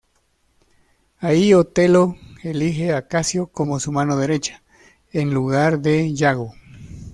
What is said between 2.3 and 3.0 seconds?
elige